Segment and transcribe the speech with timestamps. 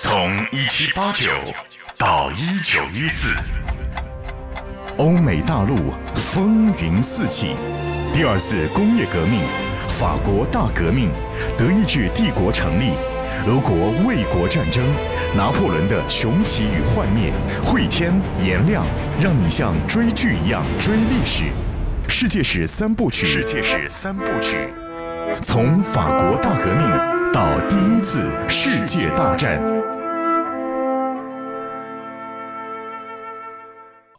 [0.00, 1.28] 从一七八九
[1.96, 3.34] 到一九一四，
[4.96, 7.56] 欧美大陆风云四起，
[8.12, 9.40] 第二次工业革命，
[9.88, 11.10] 法国大革命，
[11.56, 12.92] 德意志帝国成立，
[13.48, 13.74] 俄国
[14.06, 14.84] 卫国战争，
[15.36, 17.32] 拿破仑的雄起与幻灭，
[17.66, 18.86] 会天颜亮，
[19.20, 21.46] 让你像追剧一样追历史。
[22.06, 24.72] 世界史三部曲，世界史三部曲，
[25.42, 26.88] 从法国大革命
[27.32, 29.60] 到第一次世界大战。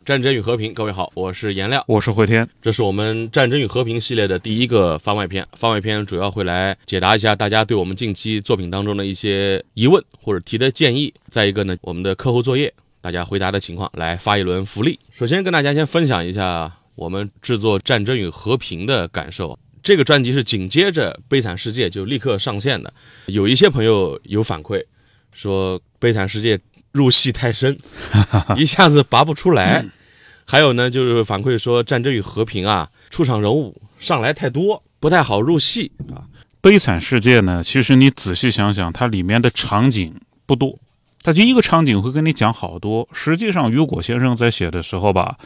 [0.09, 5.47] 战争与和平，各位好，我是颜亮，我是慧天，这是我们战争与和平系列的第一个番外篇。
[5.53, 11.13] 番外篇主要会来解答一下大家对我们近期作品当中的一些疑问或者提的建议。
[11.27, 14.99] 再一个呢，我们的课后作业，大家回答的情况来发一轮福利。
[15.11, 19.59] 首先跟大家先分享一下我们制作《战争与和平》的感受。
[19.83, 22.91] 这个专辑是紧接着《悲惨世界》就立刻上线的。
[23.27, 24.83] 有一些朋友有反馈
[25.31, 26.57] 说，《悲惨世界》
[26.93, 27.77] 入戏太深，
[28.57, 29.85] 一下子拔不出来。
[30.51, 36.25] 还有呢，就是反馈说《战争与和平》啊，出场人物上来太多，不太好入戏啊。
[36.59, 40.11] 悲惨世界呢，其实你仔细想想，它里面的场景
[40.47, 40.75] 不多，
[41.21, 43.07] 它就一个场景会跟你讲好多。
[43.13, 45.37] 实际上，雨果先生在写的时候吧，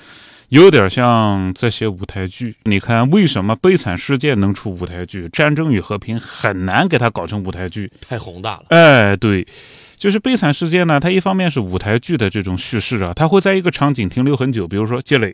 [0.47, 2.55] 有点像在写舞台剧。
[2.63, 7.91] 你看，为什么悲惨世界能出舞台剧，《战争与和平》很难给它搞成舞台剧？
[7.99, 8.67] 太宏大了。
[8.69, 9.45] 哎，对。
[10.03, 15.33] 就是悲惨世界呢，它一方面是舞台剧的这种叙事啊，它会在一个场景停留很久，比如说积累，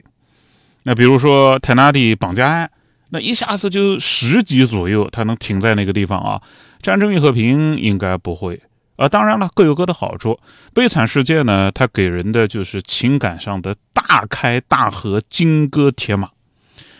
[0.83, 2.69] 那比如说泰纳蒂绑架案，
[3.09, 6.39] 那一下子就十集左右，它能停在那个地方啊。
[6.83, 8.61] 战争与和平应该不会
[8.97, 10.39] 啊，当然了，各有各的好处。
[10.71, 16.29] 悲惨世界呢，它给人的就是情感上的大开大合、金戈铁马。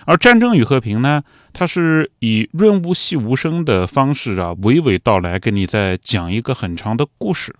[0.09, 1.21] 而战争与和平呢，
[1.53, 7.55] 它是以润物细无声的方式啊，娓娓道来，跟你在讲一个很长的故事。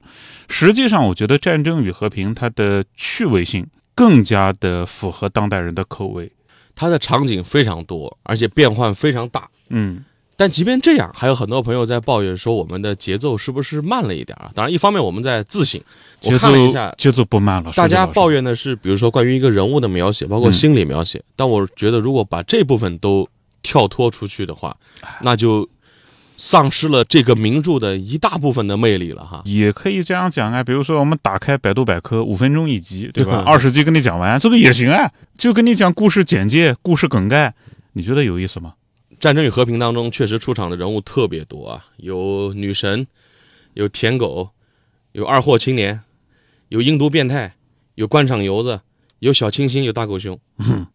[0.48, 6.32] 实际上，我觉得战争与和平它的趣味性更加的符合当代人的口味。
[6.74, 9.48] 它的场景非常多，而且变换非常大。
[9.70, 10.04] 嗯。
[10.40, 14.50] 但即便这样，还有很多朋友在抱怨说我们的节奏是不是慢了一点啊？
[14.56, 15.82] 当然，一方面我们在自省，
[16.24, 17.70] 我看了一下节奏不慢了。
[17.74, 21.22] 大家抱怨的是，比如说关于一个人物的描写，包括心理描写。
[21.36, 23.28] 但我觉得，如果把这部分都
[23.62, 24.74] 跳脱出去的话，
[25.24, 25.68] 那就
[26.38, 29.42] 丧失了这个名著的一大部分的魅力了哈。
[29.44, 33.44] 也可以这样讲啊，比如说我们打开百度百科，五分钟一集，对吧？
[33.46, 35.12] 二十集跟你讲完，这个也行啊。
[35.38, 37.54] 就跟你讲故事简介、故事梗概，
[37.92, 38.76] 你觉得有意思吗？
[39.20, 43.06] 战争与和平当中确实出场的人物特别多啊，有女神，
[43.74, 44.50] 有舔狗，
[45.12, 46.02] 有二货青年，
[46.70, 47.56] 有阴毒变态，
[47.96, 48.80] 有官场游子，
[49.20, 50.40] 有小清新，有大狗熊，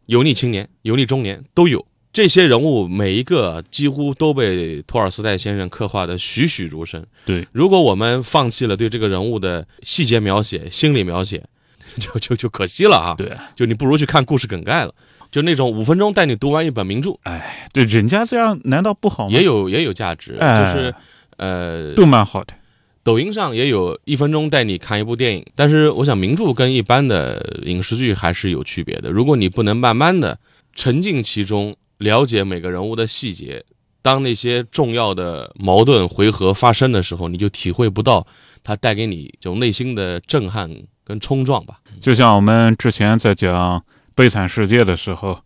[0.07, 1.87] 油腻青年、油腻中年都有。
[2.13, 7.05] 这些人物每一个几乎都被托尔斯泰先生刻画的栩栩如生。
[7.27, 11.45] 对，如果我们放弃了对这个人物的细节描写、心理描写，
[11.99, 13.15] 就就就可惜了啊。
[13.19, 14.95] 对，就你不如去看故事梗概了。
[15.35, 19.35] 就那种五分钟带你读完一本名著，哎，对，人家这样难道不好吗？
[19.35, 20.95] 也有也有价值，就是
[21.39, 22.55] 呃，都蛮好的。
[23.03, 29.11] 抖音上也有一分钟带你看一部电影，但是我想名著跟一般的影视剧还是有区别的。
[29.11, 30.39] 如果你不能慢慢的
[30.73, 33.65] 沉浸其中，了解每个人物的细节，
[34.03, 38.25] 当那些重要的矛盾回合发生的时候，你就体会不到
[38.63, 40.71] 它带给你这种内心的震撼
[41.03, 41.81] 跟冲撞吧。
[42.01, 43.85] 就像我们之前在讲。
[44.15, 45.41] 悲惨世界的时候，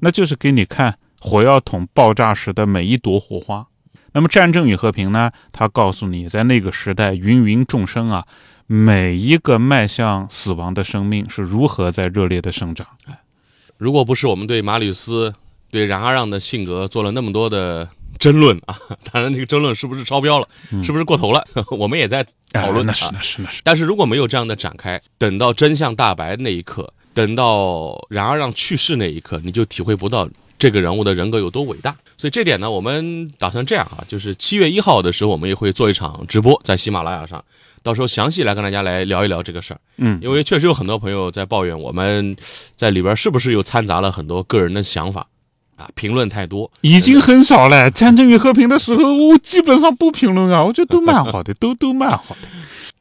[0.00, 3.66] 那就是给你看火药桶爆炸时的每一朵火花。
[4.12, 5.30] 那么战争与和平呢？
[5.52, 8.26] 它告诉你，在那个时代，芸芸众生啊，
[8.66, 12.86] 每一个迈向死亡的生命是如何在热烈的生长。
[13.78, 15.32] 如果不是我们对马吕斯、
[15.70, 17.88] 对冉阿让的性格做了那么多的
[18.18, 18.76] 争论啊，
[19.12, 20.48] 当然这个争论是不是超标了，
[20.82, 22.84] 是不是过头了， 我们也在讨论。
[22.84, 23.62] 那是那是那是。
[23.64, 26.92] 但是如果没有这样的展开，等到真相大白那一刻。
[27.12, 30.28] 等到冉阿让去世那一刻，你就体会不到
[30.58, 31.96] 这个人物的人格有多伟大。
[32.16, 37.42] 所以这点呢，我们打算这样啊，就是七月一号的时候，我们也会做一场直播在喜马拉雅上，
[37.82, 39.80] 到时候详细来跟大家来聊一聊这个事儿。
[39.96, 42.36] 嗯，因为确实有很多朋友在抱怨我们
[42.76, 45.26] 在里边是不是又掺杂了很多个人的想法
[45.76, 47.90] 啊，评论太多，已经很少了。
[47.90, 52.48] 战争与和平的时候，我基本上不评论啊，我觉得都蛮好的，都都蛮好的。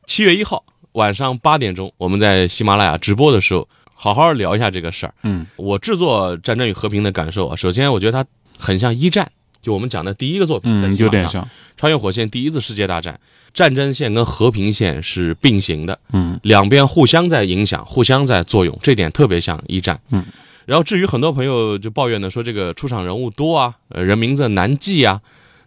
[0.05, 0.63] 七月一号
[0.93, 3.67] 晚上八点钟，我们在喜马拉雅直播的时候。
[4.01, 5.13] 好好聊一下这个事儿。
[5.23, 9.29] 嗯，我制作《战争与和平》的感受啊，首先我觉得它很像一战，
[9.61, 13.19] 就我们讲的第一个作品，嗯，有点像穿越火线第一次世界大战，
[13.53, 19.99] 战争线跟和平线是并行的，嗯，两边互相在影响，互相在作用，这点特别像一战。
[20.11, 20.23] 嗯，
[20.65, 25.19] 然后至于很多朋友就抱怨呢，说这个出场人物多啊，呃，人名字难记啊，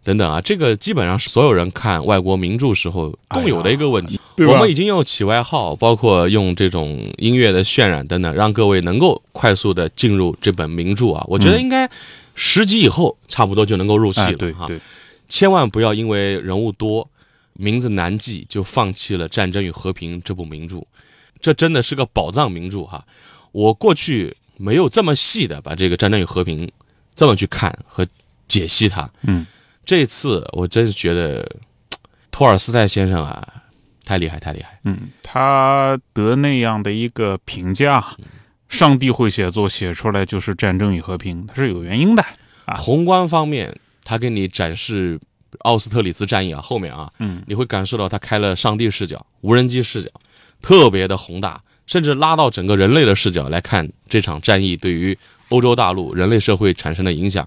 [0.05, 4.19] 等等啊，这个基本上是所有人看外国名著时候共有的一个问题。
[4.39, 11.25] 我们已经用起外号，包括用这种音乐的渲染等等，让各位能够快速的进入这本名著啊。
[11.29, 11.89] 我觉得应该
[12.35, 14.67] 十集以后差不多就能够入戏哎，了哈。
[14.67, 14.81] 对对，
[15.29, 17.09] 千万不要因为人物多、
[17.53, 20.79] 名字难记就放弃了《战争与和平》这部名著。
[21.41, 23.05] 这真的是个宝藏名著哈！
[23.51, 26.67] 我过去没有这么细的把这个《战争与和平》
[27.17, 28.07] 这么去看和
[28.47, 29.11] 解析它。
[29.23, 29.45] 嗯，
[29.85, 31.57] 这次我真是觉得
[32.31, 33.47] 托尔斯泰先生啊，
[34.05, 34.79] 太厉害，太厉害。
[34.85, 38.05] 嗯，他得那样的一个评价，
[38.69, 42.25] 上帝会写作写出来就是战争与和平，它是有原因的。
[42.65, 45.21] 啊宏观方面，他给你展示
[45.61, 50.09] 奥斯特里茨战役啊，后面啊，嗯，你会感受到他开了上帝视角、无人机视角，
[50.63, 55.19] 特别的宏大，甚至拉到整个人类的视角来看这场战役对于
[55.51, 57.47] 欧洲大陆人类社会产生的影响。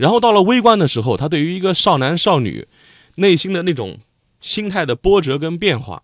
[0.00, 2.66] 然后到了微观的时候，他对于一个少男少女
[3.16, 3.98] 内心的那种
[4.40, 6.02] 心态的波折跟变化，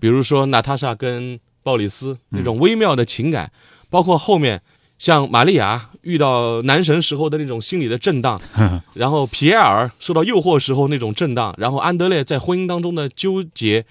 [0.00, 3.52] 比如说娜塔莎跟鲍里斯那种微妙的情感，
[3.88, 4.62] 包括后面
[4.98, 8.40] 像玛利亚遇到男神时候的那种心理的震荡，
[8.94, 13.86] 然后皮埃尔受到诱惑时候那种震荡，然后安德烈在婚姻当中的纠结，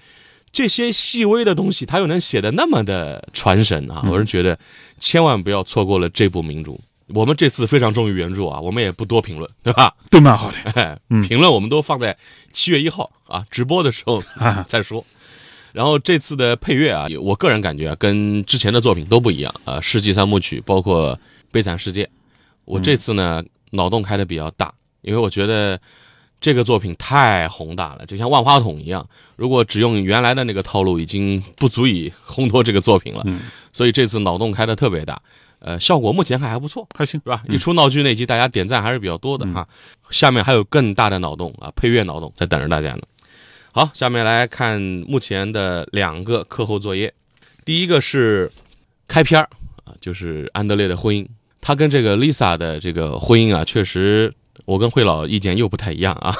[0.52, 4.04] 这些细微的东西，他又能写的那么的传神啊！
[4.10, 4.58] 我是觉得
[5.00, 6.78] 千万不要错过了这部名著。
[7.08, 9.94] 我们这次非常忠于原著啊，我们也不多评论，对吧？
[10.10, 10.56] 都蛮好的。
[10.72, 12.16] 哎 嗯评论我们都放在
[12.52, 14.22] 七月一号啊直播的时候
[14.66, 15.04] 再说。
[15.72, 21.14] 然后这次的配乐啊，我个人感觉啊，跟之前的作品都不一样啊，《世纪三部曲》包括
[21.52, 22.04] 《悲惨世界》，
[22.64, 25.78] 我这次呢脑洞开的比较大，因为我觉得
[26.40, 29.06] 这个作品太宏大了，就像万花筒一样，
[29.36, 33.22] 如果只用原来的那个套路，已经不足以烘托这个作品了。
[33.26, 33.40] 嗯
[33.72, 35.20] 所以这次脑洞开的特别大，
[35.66, 36.86] 呃，效果目前还还不错。
[36.96, 37.42] 还行是吧？
[37.48, 39.66] 一出闹剧那集，大家点赞还是比较多的哈。
[40.10, 43.02] 下面还有更大的脑洞啊，配乐脑洞在等着大家呢。
[43.72, 47.12] 好，下面来看目前的两个课后作业。
[47.64, 48.48] 第一个是
[49.08, 49.48] 开篇儿
[49.84, 51.26] 啊，就是安德烈的婚姻。
[51.60, 54.32] 他跟这个 Lisa 的这个婚姻啊，确实
[54.66, 56.32] 我跟慧老意见又不太一样啊。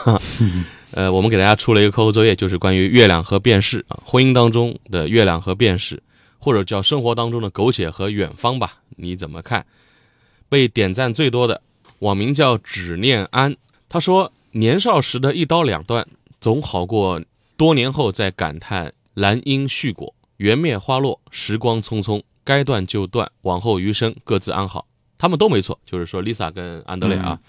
[0.94, 6.00] 呃，我们给大家出了一个课后作业，就是关于月亮和变式啊，婚姻当中的月亮和辨识，
[6.47, 9.67] 或者叫生活当中的苟且和远方吧，你怎么看？
[10.49, 11.61] 被点赞最多的
[11.99, 13.57] 网名叫只念安，
[13.89, 16.07] 他说年少时的一刀两断，
[16.41, 17.21] 总好过
[17.57, 24.87] 多年后再感叹兰因絮果，缘灭花落，时光匆匆，该断就断，往后余生各自安好。
[25.19, 27.41] 他们都没错，就是说 Lisa 跟安德烈啊，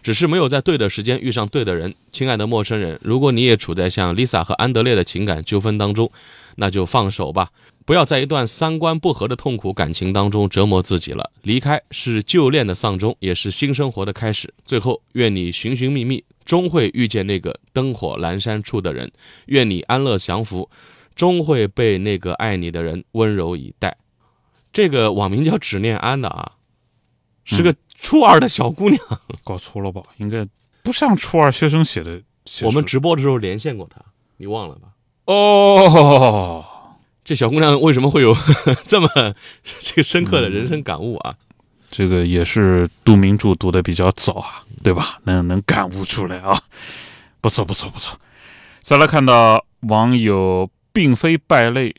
[0.00, 1.92] 只是没有在对的时间遇上对的人。
[2.12, 6.12] 亲爱的陌生人，如果你也处在像 Lisa 和安德烈的情感纠纷当中，
[6.56, 7.50] 那就放手吧，
[7.84, 11.30] 不要在一段三观不合的痛苦感情当中折磨自己了。
[11.42, 14.52] 离开是旧恋的丧钟，也是新生活的开始。
[14.64, 19.10] 最后，愿你寻寻觅觅，终会遇见那个灯火阑珊处的人。
[19.46, 20.70] 愿你安乐享福，
[21.14, 23.96] 终会被那个爱你的人温柔以待。
[24.72, 26.52] 这个网名叫只念安的啊，
[27.44, 29.00] 是个初二的小姑娘。
[29.44, 30.02] 搞错了吧？
[30.16, 30.44] 应该
[30.82, 32.66] 不像初二学生写的写。
[32.66, 34.00] 我们直播的时候连线过她，
[34.36, 34.88] 你忘了吧？
[35.26, 36.64] 哦，
[37.24, 38.36] 这小姑娘为什么会有
[38.86, 39.08] 这么
[39.80, 41.34] 这个深刻的人生感悟啊？
[41.90, 45.18] 这个也是读名著读的比较早啊，对吧？
[45.24, 46.60] 能能感悟出来啊，
[47.40, 48.18] 不错不错不错。
[48.80, 51.94] 再来看到网友并非败类，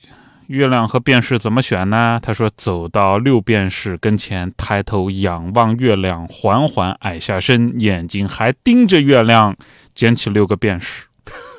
[0.47, 2.19] 月亮和便士怎么选呢？
[2.21, 9.55] 他说走到六便士跟前，抬头仰望月亮，缓缓矮下身，眼睛还盯着月亮，
[9.95, 11.05] 捡起六个便士。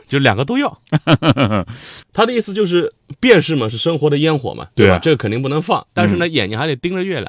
[0.07, 0.83] 就两个都要。
[2.13, 4.71] 他的意思就是，便是嘛，是生活的烟火嘛，吧？
[4.75, 7.27] 对啊这个肯定不能放，但是呢，眼睛还得盯着月亮。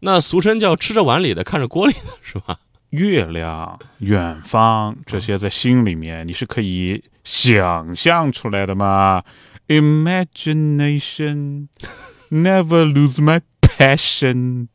[0.00, 2.58] 那俗称叫吃着碗里的，看着锅里的，是吧？
[2.90, 9.24] 月亮、远方这些在心里面，你是可以想象出来的嘛
[9.66, 11.66] ？Imagination
[12.30, 14.68] never lose my passion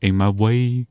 [0.00, 0.84] in my way,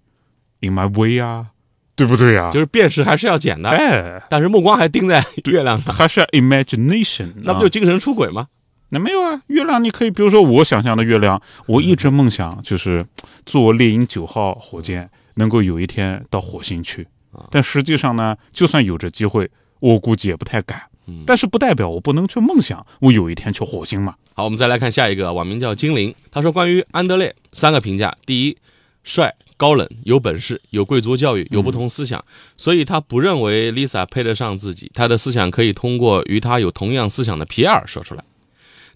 [0.62, 1.52] in my way 啊，
[1.96, 8.48] 对不对呀、就是辨识还是要捡的，哎，但是目光还盯在月亮上，还是要 imagination，啊那不就精神出轨吗？
[8.90, 9.42] 那没有啊？
[9.48, 13.06] 月亮你可以，比如说我想象的月亮，我一直梦想就是
[13.46, 17.08] 坐猎鹰九号火箭能够有一天到火星去，
[17.50, 20.82] 但实际上呢，就算有这机会，我估计也不太敢。
[21.08, 24.14] 嗯但是不代表我不能去梦想，我有一天去火星嘛。
[24.34, 26.14] 好，我们再来看下一个，网名叫精灵。
[26.30, 28.58] 他说关于安德烈三个评价：第一，
[29.04, 32.26] 帅、高冷、有本事、有贵族教育、有不同思想，
[32.58, 34.90] 所以他不认为 Lisa 配得上自己。
[34.96, 38.24] 他的思想可以通过与他有同样思想的皮尔说出来。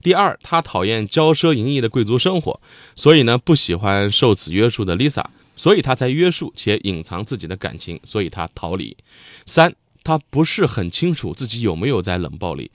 [0.02, 2.60] 第二，他讨厌骄奢淫逸的贵族生活，
[2.96, 8.98] 所以呢不喜欢受此约束的 Lisa，所以他才约束且隐藏自己的感情，所以他逃离。
[9.46, 12.72] 三，他不是很清楚自己有没有在冷暴力。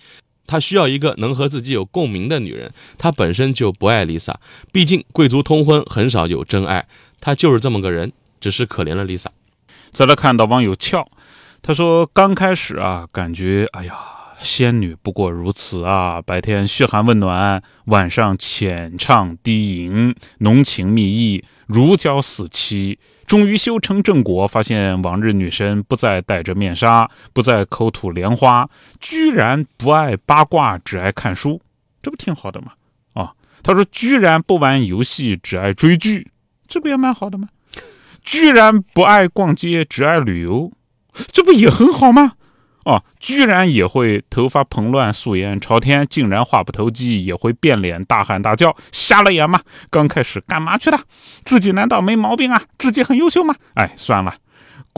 [0.47, 2.73] 他需要一个能和自己有共鸣的女人。
[2.99, 4.37] 他本身就不爱 Lisa，
[4.71, 6.87] 毕竟贵族通婚很少有真爱。
[7.21, 9.27] 他就是这么个人，只是可怜了 Lisa。
[9.91, 11.07] 再来看到网友俏，
[11.63, 13.99] 他说刚开始啊，感觉哎呀，
[14.41, 22.99] 仙女不过如此啊，白天嘘寒问暖，晚上浅唱低吟，浓情蜜意，如胶似漆。
[23.27, 31.61] 终于修成正果，发现往日女神不再戴着面纱，不再口吐莲花，居然不爱八卦，只爱看书，
[32.03, 32.73] 这不挺好的吗？
[33.13, 36.33] 啊，他说居然不玩游戏，只爱追剧，
[36.71, 37.49] 这不也蛮好的吗？
[38.23, 40.73] 居然不爱逛街，只爱旅游，
[41.33, 42.35] 这不也很好吗？
[42.85, 49.61] 哦，居然也会头发蓬乱、素颜朝天，竟然话不投机，也会变脸、大喊大叫，瞎了眼吗？
[49.91, 50.99] 刚开始干嘛去的？
[51.45, 52.63] 自己难道没毛病啊？
[52.79, 53.55] 自己很优秀吗？
[53.75, 54.35] 哎，算了，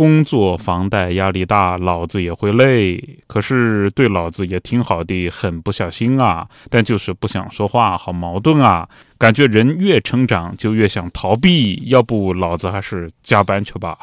[0.02, 3.00] 工作房贷压力大，老子也会累。
[3.28, 6.44] 可是对老子也挺好的，很不小心啊。
[6.68, 8.88] 但就是不想说话，好矛盾啊。
[9.16, 13.96] 感觉人越成长就越想逃避，要不老子还是加班去吧。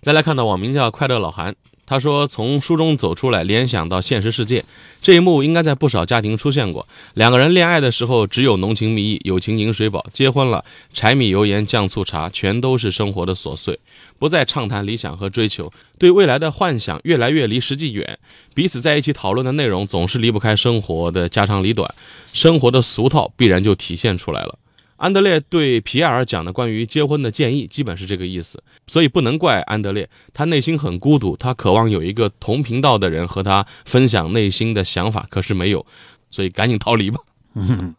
[0.00, 1.52] 再来看到网名叫快乐老韩。
[1.86, 4.64] 他说：“从书中走出来，联想到现实世界，
[5.00, 6.86] 这一幕应该在不少家庭出现过。
[7.14, 13.78] 两个人恋爱的时候，只有浓情蜜意、友情饮水饱；结婚了，柴米油盐酱醋茶，全都是生活的琐碎，
[14.18, 18.18] 不再畅谈理想和追求，对未来的幻想越来越离实际远。
[18.52, 21.94] 彼此在一起讨论的内容，总是离不开生活的家长里短，
[22.32, 24.58] 生活的俗套必然就体现出来了。”
[24.96, 35.84] 安德烈对皮埃尔讲的关于结婚的建议，基本是这个意思，所以不能怪安德烈，他内心很孤独，他渴望有一个同频道的人和他分享内心的想法，可是没有，
[36.30, 37.20] 所以赶紧逃离吧。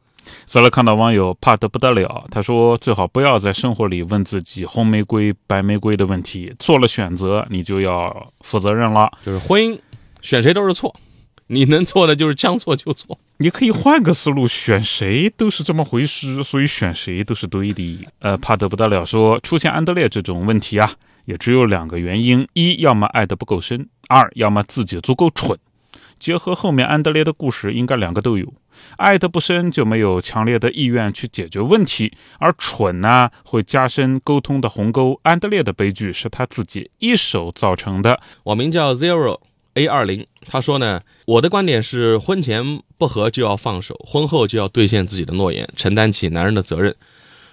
[0.46, 9.80] 再来看到网友怕得不得了，他说最好不要在生活里问自己红玫瑰、白玫瑰的问题，做了选择你就要负责任了，就是婚姻
[10.22, 10.94] 选谁都是错。
[11.48, 18.08] 你能做的就是将错就错， 你可以换个思路，选谁都是这么回事，所以选谁都是对的。
[18.20, 20.92] 呃，怕得不得了，说出现安德烈这种问题啊，
[21.25, 25.58] 也只有两个原因：一要么爱得不够深，二要么自己足够蠢。
[26.20, 28.51] 结合后面安德烈的故事，应该两个都有。
[28.98, 35.20] 爱得不深，就没有强烈的意愿去解决问题；而蠢呢，会加深沟通的鸿沟。
[35.24, 38.20] 安德烈的悲剧是他自己一手造成的。
[38.44, 39.39] 网名叫 Zero。
[39.77, 46.96] A 二零，他说呢，我的观点是，婚前不和就要放手，婚后就要兑现自己的诺言，承担起男人的责任。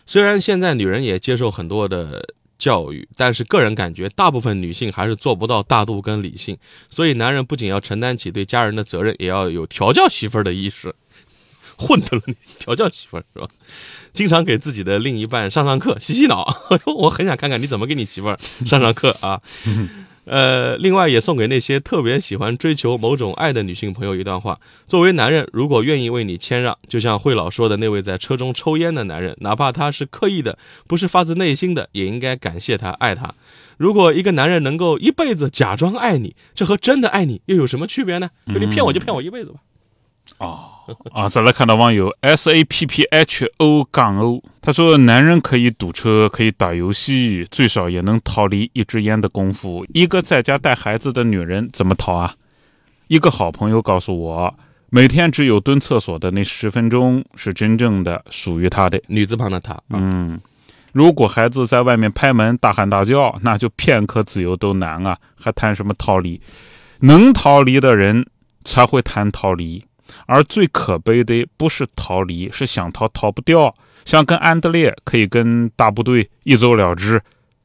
[0.07, 2.27] 虽然现在女人也接受很多的
[2.57, 6.57] 教育，但是个人感觉，大部分女性还是做不到大度跟理性。
[6.89, 10.95] 所以，男人不仅要承担起对家人的责任，也要有调教媳妇儿的意识。
[11.77, 13.49] 混的了你，调教媳妇儿是吧？
[14.15, 16.47] 经常给自己的另一半上上课，洗洗脑。
[16.97, 19.43] 我很想看看你怎么给你媳妇儿上上课啊。
[20.25, 33.35] 呃，另外也送给那些特别喜欢追求某种爱的女性朋友一段话：作为男人，如果愿意为你谦让，就像慧老说的那位在车中抽烟的男人，哪怕他是刻意的，不是发自内心的，也应该感谢他，爱他。
[33.77, 38.31] 如果一个男人能够一辈子假装爱你，这和真的爱你又有什么区别呢？
[38.47, 39.57] 你骗我就骗我一辈子吧。
[40.39, 40.71] 哦。
[41.13, 41.27] 啊！
[41.27, 49.87] 再来看到网友 S A P P H O 杠 O，他说：“男人可以堵车，可以打游戏，最少也能逃离一支烟的功夫。
[49.95, 52.35] 一个在家带孩子的女人怎么逃啊？”
[53.09, 54.55] 一个好朋友告诉我，
[54.91, 59.81] 每天只有蹲厕所的那十分钟是真正的属于他的女字旁的他。
[59.89, 60.39] 嗯，
[60.93, 66.39] 如果孩子在外面拍门大喊大叫，那就片刻自由都难啊，还谈什么逃离？
[67.01, 68.27] 能逃离的人
[68.65, 69.83] 才会谈逃离。
[70.27, 73.75] 而最可悲的不是逃离，是想逃逃不掉。
[74.05, 77.23] 想跟安德烈可以跟大部队一走了之，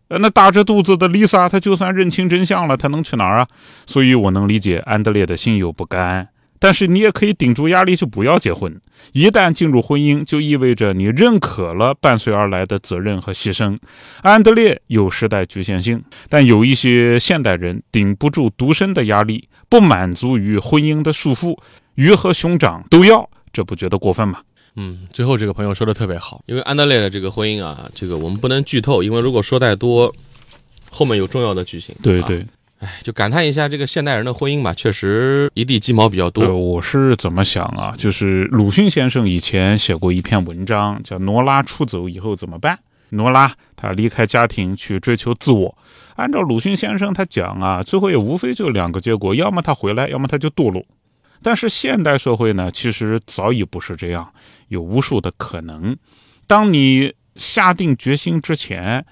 [0.08, 3.48] 呃，那大着肚子的丽莎，她就算认清真相了，她能去哪儿啊？
[3.86, 6.30] 所以我能理解安德烈的心有不甘。
[6.62, 8.82] 但是你也可以顶住压力，就不要结婚。
[9.14, 13.78] 一旦进入婚姻，就意味着你认可了伴随而来的责任和牺牲。
[14.24, 21.58] 安德烈有时代局限性，但有一些现代人顶不住独身的压力，不满足于婚姻的束缚。
[22.00, 24.40] 鱼和熊掌都要，这不觉得过分吗？
[24.78, 30.16] 嗯，最后这个朋友说的特别好，因为安德烈的这个婚姻啊，这个我们不能剧透，因为如果说太多，
[30.90, 31.94] 后面有重要的剧情。
[32.02, 32.46] 对对，
[32.80, 36.56] 哎，就感叹一下这个现代人的婚姻吧，确实一地鸡毛比较多。
[36.56, 37.94] 我是怎么想啊？
[37.98, 42.74] 就是鲁迅先生以前写过一篇文章，叫《诺拉出走以后怎么办》。
[43.10, 45.78] 诺拉他离开家庭去追求自我，
[46.16, 50.82] 按照鲁迅先生他讲啊，最后也无非就两个结果，要么他回来，要么他就堕落。
[51.42, 54.34] 但是现代社会呢，其实早已不是这样，
[54.68, 55.98] 有无数的可能。
[56.48, 59.06] 当你下定决心之前，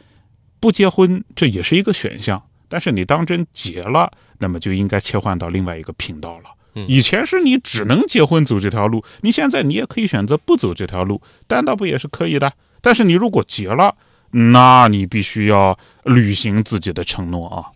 [0.60, 2.44] 不结婚这也是一个选项。
[2.70, 6.50] 但是你当真结了，那么就应该切换到另外一个频道了。
[6.88, 12.54] 以前是你只能结婚走这条路，你现在你也可以选择不走这条路，单刀不也是可以的？
[12.82, 13.96] 但是你如果结了，
[14.32, 17.72] 那你必须要履行自己的承诺啊。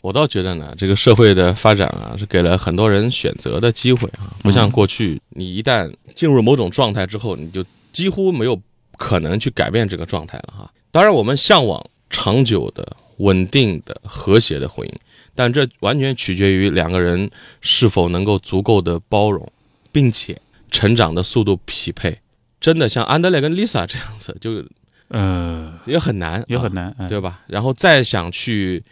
[0.00, 8.60] 我倒觉得呢，这个社会的发展啊，是给了很多人选择的机会啊，不像过去，你一旦进入某种状态之后，你就几乎没有
[8.96, 10.70] 可能去改变这个状态了哈。
[10.90, 14.92] 当然，我们向往长久的、稳定的、和谐的婚姻，
[15.34, 19.50] 但这完全取决于两个人是否能够足够的包容，
[19.90, 22.18] 并且成长的速度匹配。
[22.58, 24.64] 真的像安德烈跟 Lisa 这样子，就
[25.08, 27.40] 呃，也很难，也很难，哎对吧？
[27.46, 28.82] 然后再想去，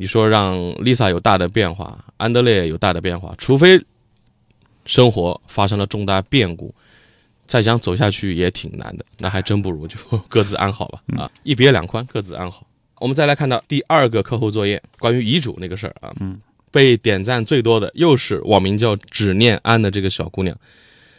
[0.00, 3.84] 你说让 Lisa 有大的变化，安德烈有大的变化，除非
[4.86, 6.74] 生活发生了重大变故，
[7.46, 9.04] 再想走下去也挺难的。
[9.18, 12.66] 那还真不如就 各自安好吧，啊，一别两宽，各自安好。
[12.98, 16.40] 我们再来看到第二个课后作业，关于遗嘱那个事儿啊，嗯，
[16.70, 20.56] 被点赞最多的又是网名叫只念安的这个小姑娘。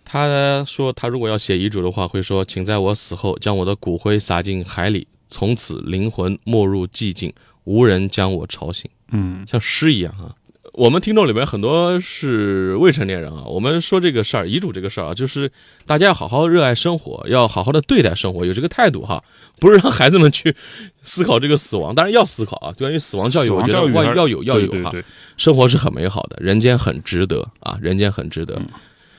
[0.04, 7.32] 她说，她如果要写遗嘱的话，会说：“请在我死后将我的骨灰撒进海里，从此灵魂没入寂静，
[7.64, 10.36] 无人将我吵醒。”嗯像诗一样啊。
[10.74, 15.52] 我们听众里面很多是未成年人啊，我们说这个事儿，遗嘱这个事儿啊，就是
[15.86, 19.22] 大家要好好热爱生活，要好好的对待生活，有这个态度哈，
[19.60, 20.56] 不是让孩子们去
[21.04, 25.04] 思考这个死亡，当然要思考啊，关于死亡教育，我觉得要要有要有哈，对对对，
[25.36, 28.58] 生活是很美好的，人间很值得啊，人间很值得。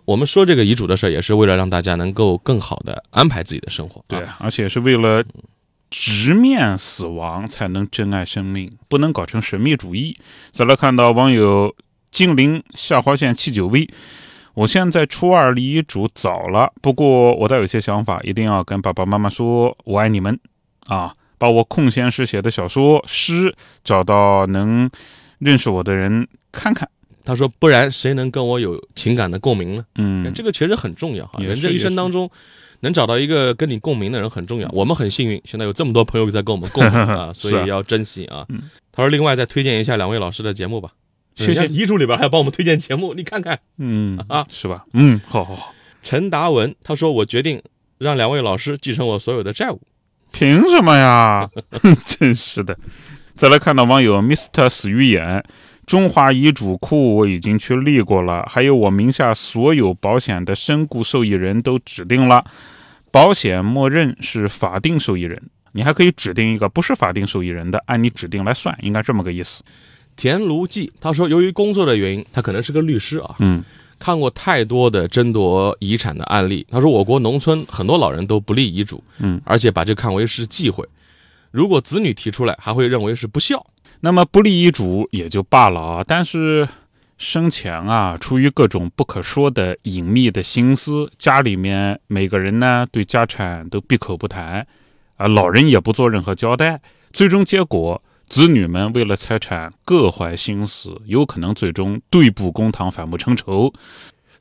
[0.06, 4.02] 我们说这个遗嘱的事儿，也是为了让大家能够更好的安排自己的生活。
[4.08, 5.22] 对啊，，而且是为了
[5.92, 10.16] 直面死亡，才能珍爱生命，不能搞成神秘主义。
[10.50, 11.76] 再来看到网友
[12.10, 13.90] 精灵下划线七九 V，
[14.54, 20.40] 我现在初二离主早了，不过我倒有些想法，一定要跟爸爸妈妈说，我爱你们
[20.86, 21.14] 啊！
[21.36, 24.90] 把我空闲时写的小说、诗找到能
[25.40, 26.88] 认识我的人看看。
[27.22, 29.84] 他说，不然谁能跟我有情感的共鸣呢？
[29.96, 32.30] 嗯，这个其实很重要哈，人这一生当中。
[32.82, 38.70] 能找到一个跟你共鸣的人很重要，我们很幸运，现在有这么多朋友在跟我们共鸣 啊，所以要珍惜啊嗯。
[38.92, 40.90] 他说，另外再推荐一下两位老师的节目吧。
[41.34, 43.58] 谢谢遗嘱里边还要帮我们推荐节目，你看看。
[43.78, 44.84] 嗯啊是吧？
[44.92, 45.74] 嗯，好好好。
[46.02, 47.62] 陈达文他说，我决定
[47.98, 49.80] 让两位老师继承我所有的债务。
[50.30, 51.48] 凭什么呀？
[52.04, 52.76] 真是的。
[53.34, 55.42] 再来看到网友 Mr 死鱼眼，
[55.84, 62.44] 中华遗嘱库我已经去立过了，还有我名下所有保险的身故受益人都指定了，
[63.10, 65.42] 保险默认是法定受益人，
[65.72, 69.62] 你还可以指定一个不是法定受益人的，按你指定来算，应该这么个意思。
[70.14, 73.62] 田卢记他说，由于工作的原因，他可能是个律师啊，嗯
[73.98, 76.66] 看过太多的争夺遗产的案例。
[76.70, 80.86] 他说，我国农村很多老人都不立遗嘱，嗯，而且把这看为是忌讳。
[81.50, 83.64] 如果子女提出来，还会认为是不孝。
[84.04, 86.68] 那么不立遗嘱也就罢了啊，但是
[87.18, 94.66] 生前啊，出于各种不可说的隐秘的心思，家里面每个人呢对家产都闭口不谈，
[95.18, 96.80] 啊，老人也不做任何交代，
[97.12, 103.72] 最终结果，子女们为了财产各怀心思，有可能最终对簿公堂，反目成仇。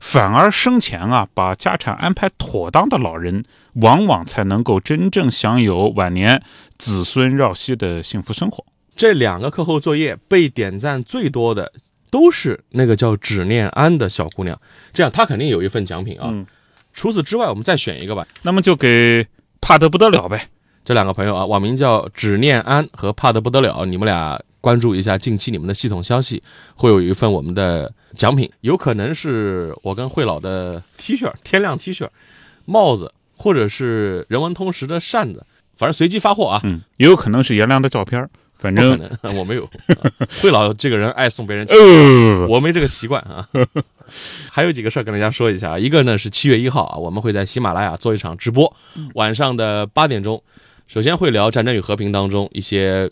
[0.00, 3.44] 反而生前啊，把家产安排妥当的老人，
[3.74, 6.42] 往往才能够真正享有晚年
[6.76, 8.64] 子孙绕膝的幸福生活。
[8.94, 11.72] 这两个课后作业被点赞最多的
[12.10, 14.60] 都是那个叫只念安的小姑娘，
[14.92, 16.28] 这样她肯定有一份奖品啊。
[16.30, 16.46] 嗯
[16.94, 18.26] 除此之外，我们再选一个吧。
[18.42, 19.26] 那么就给
[19.62, 20.48] 怕得不得了呗。
[20.84, 26.42] 这两个朋友啊，网名叫只念安和怕得不得了，你们俩关注一下近期你们的系统消息，
[26.74, 32.06] 会有一份我们的奖品，有可能是我跟惠老的 T 恤、天亮 T 恤、
[32.66, 35.46] 帽子，或者是人文通识的扇子，
[35.78, 36.60] 反正随机发货啊。
[36.64, 38.28] 嗯，也有可能是颜良的照片儿，
[38.62, 39.68] 反正能， 我没有。
[40.40, 43.46] 惠老这个人爱送别人钱，呃，我没这个习惯啊。
[44.48, 48.72] 还有几个事儿跟大家说一下啊，一个呢是七月一号啊，我们会在喜马拉雅做一场直播，
[49.14, 50.40] 晚上的八点钟，
[50.86, 53.10] 首先会聊《战争与和平》当中一些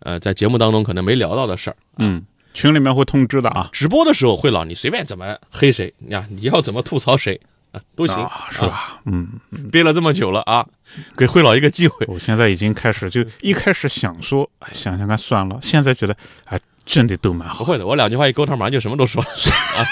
[0.00, 1.76] 呃在节目当中可能没聊到的事儿。
[1.98, 7.59] 嗯，群里面会通知的啊，直播的时候，惠老你随便怎么黑谁呀，你要怎么吐槽谁啊
[7.94, 9.00] 都行，啊，是吧？
[9.04, 9.28] 嗯，
[9.70, 10.66] 憋了这么久了啊，
[11.16, 12.06] 给惠老一个机会。
[12.08, 17.58] 我现在已经开始就一开始想说，哎，想想看算了，现在觉得哎，真的都蛮好。
[17.58, 19.28] 不会的，我两句话一沟通，马上就什么都说了
[19.78, 19.86] 啊。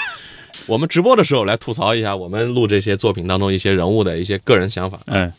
[0.65, 5.31] 我们直播的时候来吐槽一下我们录这些作品当中一些人物的一些个人想法，哎，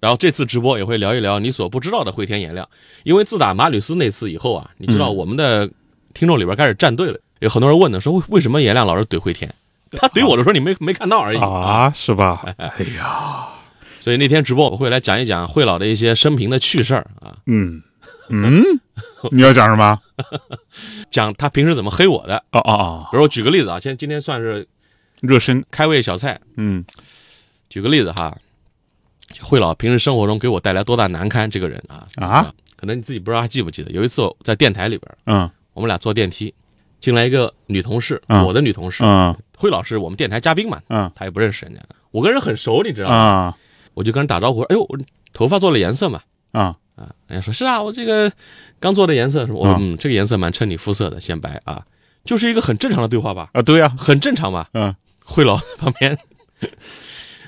[0.00, 2.68] 然后这次直播也会聊一聊你所不知道的惠田颜亮，
[3.04, 5.70] 因为自打马吕斯那次以后啊，你知道嗯我们的
[6.14, 9.54] 听众里边开始站队了，有很多人问呢，说为为什么颜亮老是怼惠田？
[9.98, 12.42] 他怼我的时候你没没看到而已啊，是吧？
[12.58, 13.46] 哎呀，
[14.00, 17.36] 所以那天直播我会来讲一讲惠老的一些生平的趣事儿啊。
[17.46, 17.82] 嗯，
[18.30, 18.62] 嗯，
[19.30, 19.98] 你要讲什么？
[21.10, 22.36] 讲他平时怎么黑我的。
[22.52, 24.66] 哦哦哦，比如我举个例子啊，今今天算是
[25.20, 25.64] 热身。
[25.70, 26.40] 开胃小菜。
[26.56, 26.84] 嗯
[27.68, 28.36] 举个例子哈，
[29.42, 33.90] 惠老平时生活中给我带来多大难堪，这个人啊啊，可能你自己不知道还记不记得？
[33.92, 36.52] 有一次我在电台里边，嗯我们俩坐电梯，
[37.02, 41.80] 进来一个女同事，嗯我的女同事，嗯慧老师我们电台嘉宾嘛，嗯她也不认识人家，
[42.12, 43.14] 我跟人很熟，你知道吗？
[43.14, 43.56] 啊。
[43.94, 44.98] 我就跟人打招呼，哎呦，我
[45.34, 46.76] 头发做了颜色嘛，啊。
[46.96, 48.30] 啊，人家说是啊，我这个
[48.78, 51.84] 刚做的颜色我嗯，这个颜色蛮衬你肤色的，显白啊，
[52.24, 54.68] 就是一个很正常的对话吧，啊，对呀，很正常吧。
[54.74, 56.16] 嗯，慧老在旁边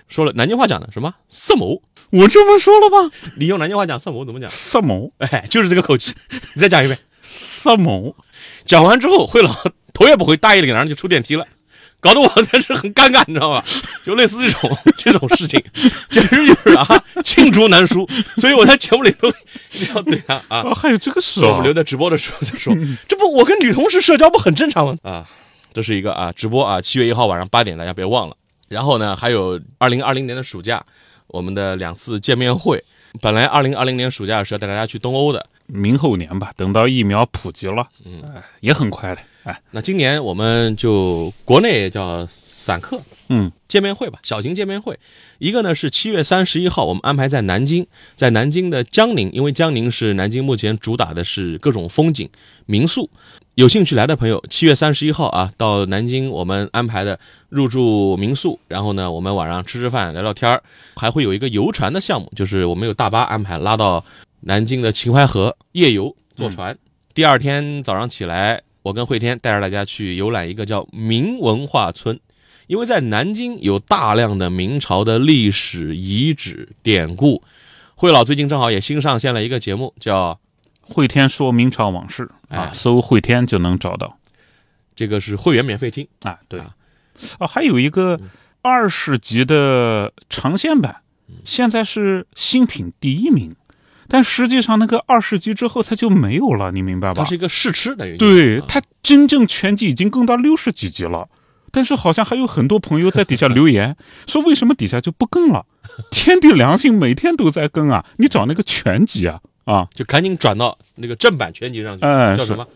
[0.08, 3.10] 说了南京话讲的什么色谋，我这么说了吗？
[3.36, 4.48] 你用南京话讲色谋怎么讲？
[4.48, 6.14] 色谋，哎，就是这个口气，
[6.54, 6.98] 你再讲一遍。
[7.20, 8.14] 色谋，
[8.64, 9.54] 讲完之后，慧老
[9.92, 11.46] 头也不回，大义凛然就出电梯了。
[12.00, 13.64] 搞得我在这很尴尬，你知道吧？
[14.04, 15.62] 就类似这种这种事情，
[16.10, 16.86] 简 直就是啊，
[17.24, 18.06] 罄竹难书。
[18.36, 19.26] 所以我在节目里头
[19.72, 21.72] 一 定要对他啊，啊，还有这个事啊我们留？
[21.72, 22.76] 在直播的时候再说。
[23.08, 24.98] 这不，我跟女同事社交不很正常吗？
[25.02, 25.26] 啊，
[25.72, 28.36] 这是一个啊直播啊，七月一号晚上八点，大家别忘了。
[28.68, 30.84] 然后呢，还有二零二零年的暑假，
[31.28, 32.84] 我们的两次见面会。
[33.22, 44.98] 本来二零二零年暑假是要带大家去东欧的，明后年吧，等到疫苗普及了，嗯哎，也很快的，哎，那今年我们就国内叫散客嗯见面会吧，小型见面会。
[45.38, 52.28] 一个呢是七月三十一号，我们安排在南京，在南京的江宁，因为江宁是南京目前主打的是各种风景
[52.66, 53.10] 民宿。
[53.54, 60.62] 有兴趣来的朋友，七月三十一号啊，到南京我们安排的入住民宿，然后呢，我们晚上吃吃饭、聊聊天儿，
[60.96, 64.04] 还会有一个游船的项目，就是我们有大巴安排拉到
[64.46, 66.76] 南京的秦淮河夜游坐船。
[67.14, 72.20] 第二天早上起来，我跟慧天带着大家去游览一个叫明文化村，
[72.66, 77.42] 因为在南京有大量的明朝的历史遗址典故。
[77.94, 80.38] 慧老最近正好也新上线了一个节目，叫
[80.80, 84.18] 慧天说明朝往事啊哎，搜慧天就能找到。
[84.94, 86.60] 这个是会员免费听，啊，对。
[86.60, 86.74] 啊。
[87.38, 88.20] 啊，还有一个
[88.60, 91.02] 二十集的长线版，
[91.44, 93.54] 现在是新品第一名，
[94.08, 97.34] 但实际上那个二十集之后它就没有了，你明白吧它是？
[97.34, 101.28] 一个试吃等于啊对它真正全集已经更到六十几集了，
[101.70, 105.66] 但是好像还有很多朋友在底下留言 说，为什么底下就不更了？
[106.10, 108.04] 天地良心，每天都在更啊！
[108.18, 112.66] 你找那个全集啊啊，就赶紧转到那个正版全集上去，哎是叫什么？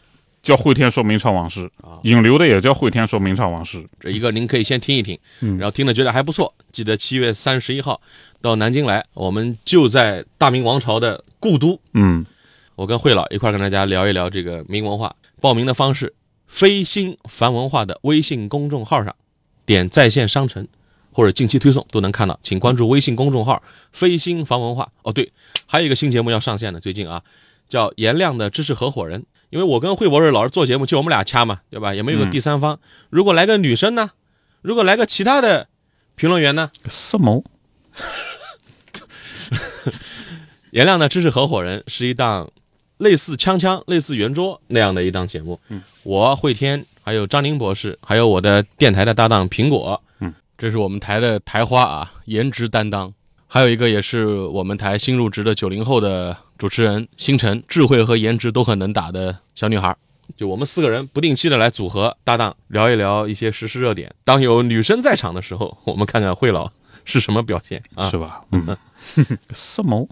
[0.49, 3.87] 叫会天说明朝往事啊，引流的也叫会天说明朝往事。
[4.01, 8.01] 这一个您可以先听一听，嗯然后听了觉得还不错，记得七月三十一号
[8.41, 12.25] 到南京来，我们就在大明王朝的故都，嗯，
[12.77, 15.15] 我跟慧老一块跟大家聊一聊这个明文化。
[15.39, 16.15] 报名的方式，
[16.47, 19.15] 飞星繁文化的微信公众号上
[19.67, 20.67] 点在线商城
[21.13, 24.91] 或者近期推送都能看到，请关注微信公众号“飞星繁文化”。
[25.05, 25.31] 哦，对，
[25.67, 27.23] 还有一个新节目要上线的，最近啊，
[27.69, 29.27] 叫颜亮的知识合伙人。
[29.51, 31.95] 因为我跟惠博士老师做节目，就我们俩掐嘛，对吧？
[31.95, 32.79] 也没有个嗯第三方。
[33.11, 34.11] 如果来个女生呢？
[34.61, 35.69] 如果来个其他的
[36.17, 36.71] 评论员呢？
[36.89, 37.45] 色谋
[40.73, 42.51] 颜亮的知识合伙人是一档
[42.99, 45.59] 类似锵锵、类似圆桌那样的一档节目。
[45.69, 50.03] 嗯，我惠天，还有张宁博士，还有我的电台的搭档苹果。
[50.21, 53.15] 嗯，这是我们台的台花啊，颜值担当。
[53.47, 59.97] 还有一个也是我们台新入职的九零后的主持人星辰，智慧和颜值都很能打的小女孩。
[60.37, 64.12] 就我们四个人不定期的来组合搭档，聊一聊一些时事热点。
[64.25, 66.71] 当有女生在场的时候，我们看看慧老
[67.05, 68.11] 是什么表现啊？
[68.11, 68.42] 是吧？
[68.51, 68.77] 嗯，
[69.55, 70.09] 色谋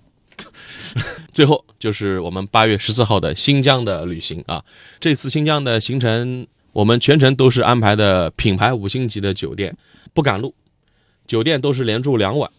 [1.33, 4.65] 最后就是我们八月十四号的新疆的旅行啊，
[5.01, 9.77] 这次新疆的行程我们全程都是安排的品牌五星级的酒店，
[10.15, 10.55] 不赶路，
[11.27, 12.51] 酒店都是连住两晚。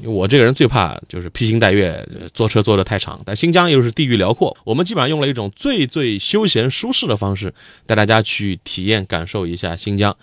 [0.00, 3.20] 因为我这个人最怕就是披星戴月，坐车坐得太长。
[3.24, 7.52] 但新疆又是地域辽阔，我们基本上用了一种最最休闲舒适的方式，
[7.86, 10.16] 带大家去体验感受一下新疆。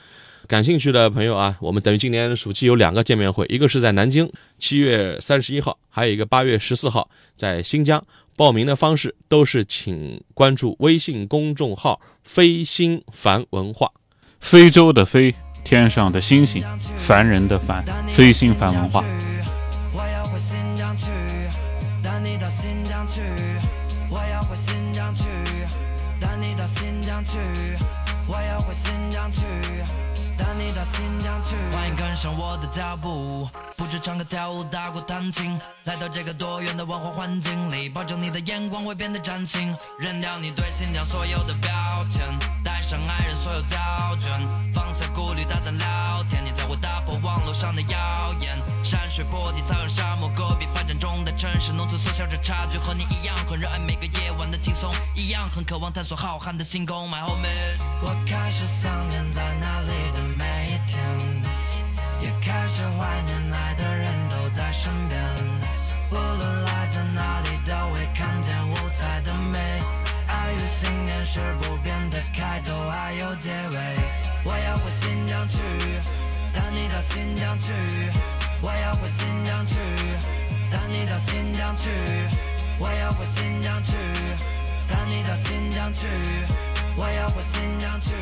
[0.48, 8.04] 感兴趣的朋友啊，我们等于今年暑期有两个见面会，一个是在南京，七月三十一号，还有一个八月十四号在新疆。
[8.38, 13.90] 报名的方式都是请关注微信公众号“飞星凡文化
[14.42, 15.34] 非洲的非，
[15.64, 16.62] 天上的星星，
[16.98, 19.04] 凡人的凡，飞星凡文化。
[33.06, 41.70] 步，不止唱歌跳舞打鼓弹琴，来到这个多元的文化环境里，保证你的眼光会变得崭新，扔掉你对新疆所有的标
[42.10, 42.26] 签，
[42.64, 43.78] 带上爱人所有胶
[44.20, 44.32] 卷，
[44.74, 48.58] 放下顾虑大胆聊天，你才会打破网络上的谣言。
[48.84, 57.08] 山水坡地、草原沙漠，戈壁发展中的城市，农村缩小着差距，和你一样很热爱每个夜晚的轻松，一样很渴望探索浩瀚的星空。
[57.08, 61.45] My homie，我开始想念在那里的每一天，
[62.46, 65.20] 开始怀念爱的人都在身边。
[66.12, 69.58] 无论来自哪里，都会看见五彩的美。
[70.28, 73.78] 爱与信念是不变的开头，还有结尾。
[74.44, 75.58] 我要回新疆去，
[76.54, 77.72] 带你到新疆去。
[78.62, 79.80] 我要回新疆去，
[80.72, 81.90] 带你到新疆去。
[82.78, 83.96] 我要回新疆去，
[84.88, 86.06] 带你到新疆去。
[86.96, 88.14] 我要回新疆去，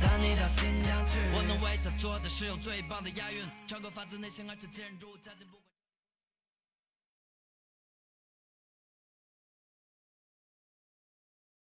[0.00, 1.18] 带你到新疆去。
[1.34, 5.69] 我能为他做的是用最棒的押韵，唱歌发自内心，而且坚韧如加进不管。